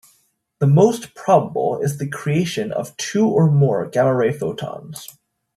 [0.57, 5.07] The most probable is the creation of two or more gamma ray photons.